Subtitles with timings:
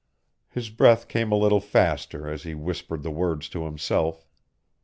[0.49, 4.25] His breath came a little faster as he whispered the words to himself.